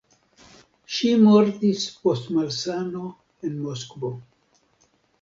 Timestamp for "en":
3.49-3.63